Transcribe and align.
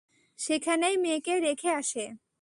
সেখানেই 0.39 0.95
মেয়েকে 0.97 1.33
রেখে 1.39 1.69
আসে। 1.71 2.03